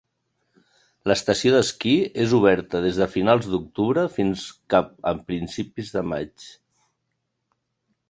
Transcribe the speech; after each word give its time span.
L'estació 1.11 1.51
d'esquí 1.55 1.93
és 2.23 2.33
oberta 2.39 2.81
des 2.87 2.99
de 3.03 3.09
finals 3.17 3.51
d'octubre 3.53 4.09
fins 4.19 4.49
cap 4.75 4.93
a 5.13 5.17
principis 5.31 5.97
de 5.99 6.09
maig. 6.15 6.53